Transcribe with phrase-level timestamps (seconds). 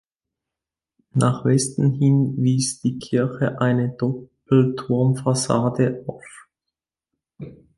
[1.13, 6.25] Nach Westen hin wies die Kirche eine Doppelturmfassade auf.